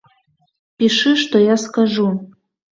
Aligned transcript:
Пішы, 0.79 1.13
што 1.25 1.45
я 1.53 1.61
скажу! 1.67 2.11